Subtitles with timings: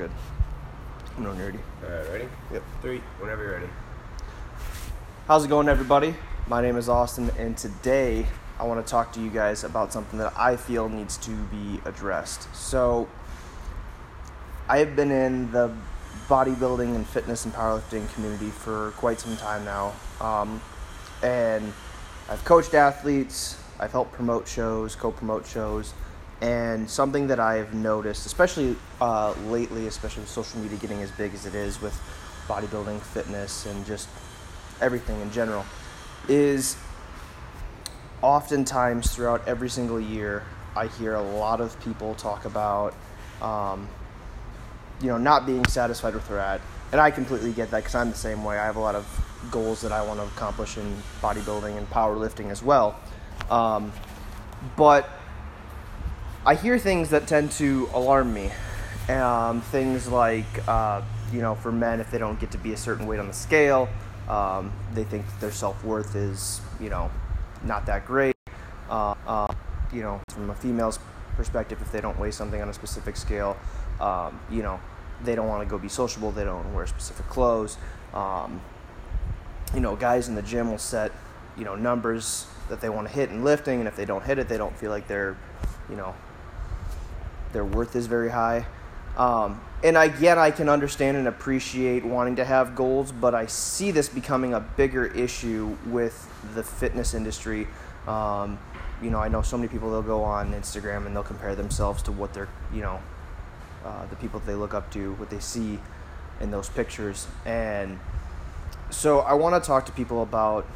[0.00, 0.10] good.
[1.18, 1.58] I'm not nerdy.
[1.84, 2.28] All right, ready?
[2.54, 2.62] Yep.
[2.80, 3.68] Three, whenever you're ready.
[5.28, 6.14] How's it going, everybody?
[6.46, 8.24] My name is Austin, and today
[8.58, 11.82] I want to talk to you guys about something that I feel needs to be
[11.84, 12.48] addressed.
[12.56, 13.10] So,
[14.70, 15.70] I have been in the
[16.28, 20.62] bodybuilding and fitness and powerlifting community for quite some time now, um,
[21.22, 21.74] and
[22.30, 25.92] I've coached athletes, I've helped promote shows, co promote shows,
[26.40, 31.34] and something that I've noticed, especially uh, lately, especially with social media getting as big
[31.34, 31.98] as it is with
[32.48, 34.08] bodybuilding, fitness, and just
[34.80, 35.64] everything in general,
[36.28, 36.76] is
[38.22, 40.42] oftentimes throughout every single year,
[40.74, 42.94] I hear a lot of people talk about,
[43.42, 43.88] um,
[45.02, 46.60] you know, not being satisfied with where at.
[46.92, 48.58] And I completely get that because I'm the same way.
[48.58, 49.06] I have a lot of
[49.50, 52.98] goals that I want to accomplish in bodybuilding and powerlifting as well.
[53.50, 53.92] Um,
[54.76, 55.08] but
[56.44, 58.50] I hear things that tend to alarm me.
[59.10, 61.02] Um, things like, uh,
[61.32, 63.34] you know, for men, if they don't get to be a certain weight on the
[63.34, 63.90] scale,
[64.26, 67.10] um, they think their self worth is, you know,
[67.62, 68.34] not that great.
[68.88, 69.52] Uh, uh,
[69.92, 70.98] you know, from a female's
[71.36, 73.54] perspective, if they don't weigh something on a specific scale,
[74.00, 74.80] um, you know,
[75.22, 76.30] they don't want to go be sociable.
[76.30, 77.76] They don't wear specific clothes.
[78.14, 78.62] Um,
[79.74, 81.12] you know, guys in the gym will set,
[81.58, 84.38] you know, numbers that they want to hit in lifting, and if they don't hit
[84.38, 85.36] it, they don't feel like they're,
[85.90, 86.14] you know,
[87.52, 88.66] their worth is very high.
[89.16, 93.90] Um, and again, I can understand and appreciate wanting to have goals, but I see
[93.90, 97.66] this becoming a bigger issue with the fitness industry.
[98.06, 98.58] Um,
[99.02, 102.02] you know, I know so many people they'll go on Instagram and they'll compare themselves
[102.04, 103.00] to what they're, you know,
[103.84, 105.78] uh, the people that they look up to, what they see
[106.40, 107.26] in those pictures.
[107.46, 107.98] And
[108.90, 110.66] so I want to talk to people about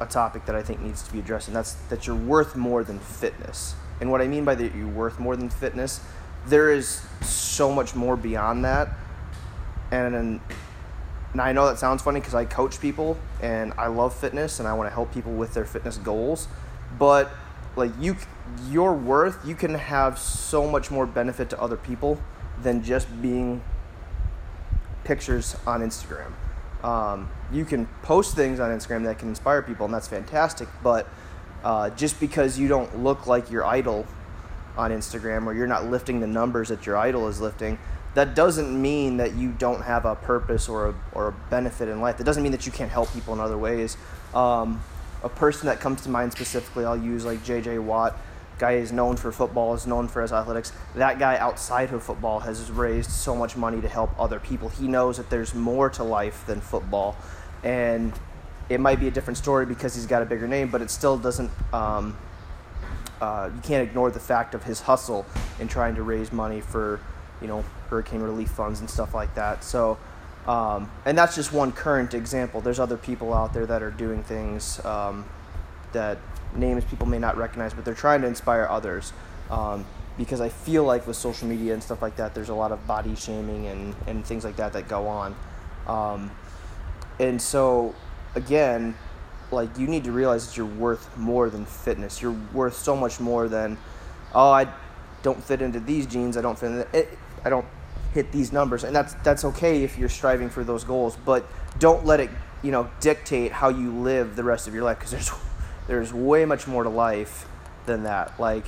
[0.00, 2.84] a topic that I think needs to be addressed, and that's that you're worth more
[2.84, 3.74] than fitness.
[4.00, 6.00] And what I mean by that you're worth more than fitness,
[6.46, 8.88] there is so much more beyond that.
[9.90, 10.40] And, and
[11.36, 14.74] I know that sounds funny because I coach people and I love fitness and I
[14.74, 16.48] want to help people with their fitness goals.
[16.98, 17.30] But
[17.76, 18.16] like you,
[18.70, 22.20] your worth, you can have so much more benefit to other people
[22.62, 23.62] than just being
[25.04, 26.32] pictures on Instagram.
[26.84, 30.68] Um, you can post things on Instagram that can inspire people, and that's fantastic.
[30.82, 31.08] But
[31.64, 34.06] uh, just because you don't look like your idol
[34.76, 37.78] on Instagram or you're not lifting the numbers that your idol is lifting,
[38.14, 42.00] that doesn't mean that you don't have a purpose or a, or a benefit in
[42.00, 42.16] life.
[42.16, 43.96] That doesn't mean that you can't help people in other ways.
[44.34, 44.82] Um,
[45.22, 48.16] a person that comes to mind specifically, I'll use like JJ Watt.
[48.58, 50.72] Guy is known for football, is known for his athletics.
[50.96, 54.68] That guy outside of football has raised so much money to help other people.
[54.68, 57.16] He knows that there's more to life than football,
[57.62, 58.12] and
[58.68, 61.16] it might be a different story because he's got a bigger name, but it still
[61.16, 61.50] doesn't.
[61.72, 62.16] Um,
[63.20, 65.26] uh, you can't ignore the fact of his hustle
[65.58, 67.00] in trying to raise money for,
[67.40, 69.64] you know, hurricane relief funds and stuff like that.
[69.64, 69.98] So,
[70.46, 72.60] um, and that's just one current example.
[72.60, 75.24] There's other people out there that are doing things um,
[75.92, 76.18] that
[76.54, 79.12] names people may not recognize, but they're trying to inspire others.
[79.50, 79.84] Um,
[80.16, 82.86] because I feel like with social media and stuff like that, there's a lot of
[82.86, 85.36] body shaming and, and things like that that go on.
[85.86, 86.30] Um,
[87.20, 87.94] and so,
[88.38, 88.94] again,
[89.50, 92.22] like you need to realize that you're worth more than fitness.
[92.22, 93.76] You're worth so much more than,
[94.34, 94.68] oh, I
[95.22, 96.36] don't fit into these jeans.
[96.36, 97.66] I don't fit it, I don't
[98.14, 101.16] hit these numbers, and that's that's okay if you're striving for those goals.
[101.16, 101.44] But
[101.78, 102.30] don't let it,
[102.62, 105.30] you know, dictate how you live the rest of your life because there's
[105.88, 107.46] there's way much more to life
[107.86, 108.38] than that.
[108.40, 108.64] Like.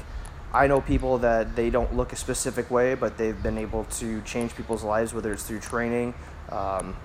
[0.53, 4.21] I know people that they don't look a specific way, but they've been able to
[4.23, 6.13] change people's lives, whether it's through training,
[6.49, 6.97] um,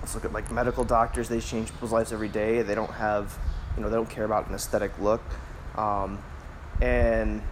[0.00, 1.28] let's look at like medical doctors.
[1.28, 2.62] They change people's lives every day.
[2.62, 3.38] They don't have
[3.76, 5.22] you know they don't care about an aesthetic look.
[5.76, 6.22] Um,
[6.80, 7.42] and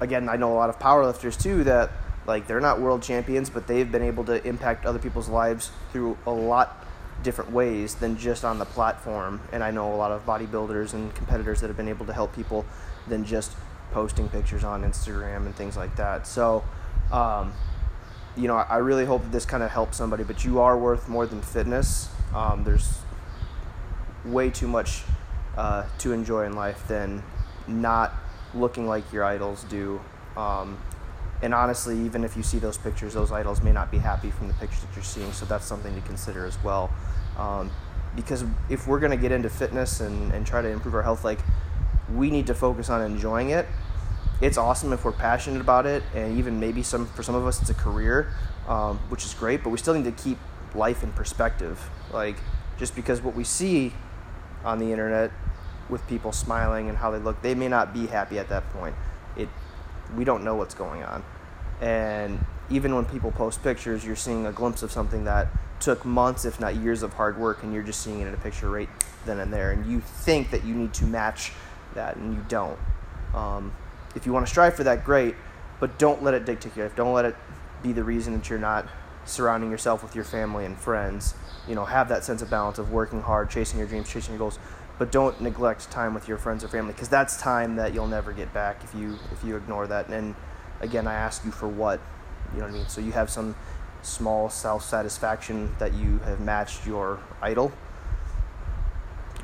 [0.00, 1.90] again i know a lot of powerlifters too that
[2.26, 6.16] like they're not world champions but they've been able to impact other people's lives through
[6.26, 6.84] a lot
[7.22, 9.40] different ways than just on the platform.
[9.52, 12.34] And i know a lot of bodybuilders and competitors that have been able to help
[12.34, 12.64] people
[13.06, 13.52] than just
[13.92, 16.26] posting pictures on instagram and things like that.
[16.26, 16.64] So
[17.12, 17.52] um,
[18.36, 21.08] you know, I really hope that this kind of helps somebody, but you are worth
[21.08, 22.08] more than fitness.
[22.34, 22.98] Um, there's
[24.24, 25.02] way too much
[25.56, 27.22] uh, to enjoy in life than
[27.66, 28.12] not
[28.54, 30.00] looking like your idols do.
[30.36, 30.78] Um,
[31.42, 34.48] and honestly, even if you see those pictures, those idols may not be happy from
[34.48, 36.90] the pictures that you're seeing, so that's something to consider as well.
[37.36, 37.70] Um,
[38.14, 41.24] because if we're going to get into fitness and, and try to improve our health,
[41.24, 41.40] like,
[42.14, 43.66] we need to focus on enjoying it
[44.42, 47.60] it's awesome if we're passionate about it, and even maybe some for some of us
[47.60, 48.34] it's a career,
[48.68, 49.62] um, which is great.
[49.62, 50.38] But we still need to keep
[50.74, 51.80] life in perspective.
[52.12, 52.36] Like
[52.76, 53.94] just because what we see
[54.64, 55.30] on the internet
[55.88, 58.96] with people smiling and how they look, they may not be happy at that point.
[59.36, 59.48] It
[60.16, 61.24] we don't know what's going on,
[61.80, 65.48] and even when people post pictures, you're seeing a glimpse of something that
[65.78, 68.38] took months, if not years, of hard work, and you're just seeing it in a
[68.38, 68.88] picture right
[69.24, 69.70] then and there.
[69.70, 71.52] And you think that you need to match
[71.94, 72.78] that, and you don't.
[73.34, 73.72] Um,
[74.14, 75.34] if you want to strive for that, great,
[75.80, 76.96] but don't let it dictate your life.
[76.96, 77.36] Don't let it
[77.82, 78.86] be the reason that you're not
[79.24, 81.34] surrounding yourself with your family and friends.
[81.68, 84.38] You know, have that sense of balance of working hard, chasing your dreams, chasing your
[84.38, 84.58] goals,
[84.98, 88.32] but don't neglect time with your friends or family because that's time that you'll never
[88.32, 90.08] get back if you if you ignore that.
[90.08, 90.34] And
[90.80, 92.00] again, I ask you for what,
[92.52, 92.88] you know what I mean.
[92.88, 93.54] So you have some
[94.02, 97.72] small self satisfaction that you have matched your idol.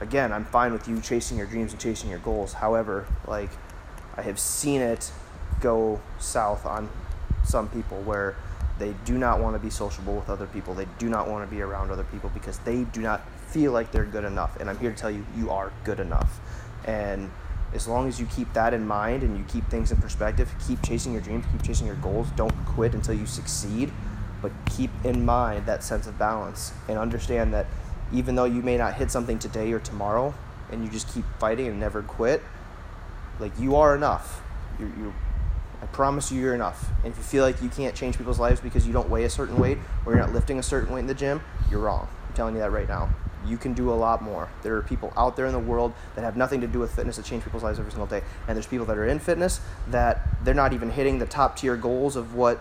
[0.00, 2.52] Again, I'm fine with you chasing your dreams and chasing your goals.
[2.52, 3.50] However, like
[4.18, 5.12] I have seen it
[5.60, 6.90] go south on
[7.44, 8.34] some people where
[8.80, 10.74] they do not want to be sociable with other people.
[10.74, 13.92] They do not want to be around other people because they do not feel like
[13.92, 14.58] they're good enough.
[14.58, 16.40] And I'm here to tell you, you are good enough.
[16.84, 17.30] And
[17.72, 20.82] as long as you keep that in mind and you keep things in perspective, keep
[20.82, 23.92] chasing your dreams, keep chasing your goals, don't quit until you succeed,
[24.42, 27.66] but keep in mind that sense of balance and understand that
[28.12, 30.34] even though you may not hit something today or tomorrow
[30.72, 32.42] and you just keep fighting and never quit,
[33.38, 34.43] like you are enough.
[34.79, 35.14] You're, you're
[35.81, 36.90] I promise you, you're enough.
[37.05, 39.31] And if you feel like you can't change people's lives because you don't weigh a
[39.31, 41.40] certain weight or you're not lifting a certain weight in the gym,
[41.70, 42.08] you're wrong.
[42.29, 43.11] I'm telling you that right now.
[43.46, 44.49] You can do a lot more.
[44.62, 47.17] There are people out there in the world that have nothing to do with fitness
[47.17, 48.23] that change people's lives every single day.
[48.49, 51.76] And there's people that are in fitness that they're not even hitting the top tier
[51.76, 52.58] goals of what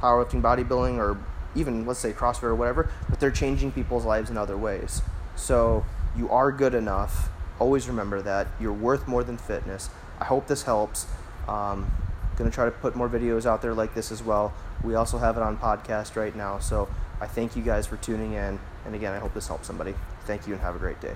[0.00, 1.18] powerlifting, bodybuilding, or
[1.54, 5.02] even let's say CrossFit or whatever, but they're changing people's lives in other ways.
[5.36, 5.84] So
[6.16, 7.30] you are good enough.
[7.58, 8.48] Always remember that.
[8.58, 9.90] You're worth more than fitness.
[10.20, 11.06] I hope this helps.
[11.48, 11.90] Um,
[12.36, 14.52] going to try to put more videos out there like this as well.
[14.82, 16.58] We also have it on podcast right now.
[16.58, 16.88] So
[17.20, 18.58] I thank you guys for tuning in.
[18.86, 19.94] And again, I hope this helps somebody.
[20.24, 21.14] Thank you and have a great day.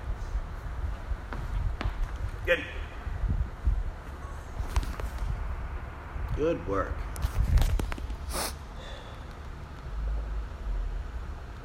[2.45, 2.63] Good.
[6.35, 6.93] Good work.